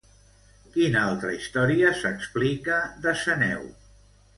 [0.75, 3.75] Quina altra història s'explica de Ceneu?